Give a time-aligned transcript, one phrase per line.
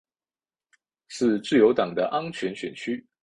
[1.09, 3.05] 是自由党的安全选区。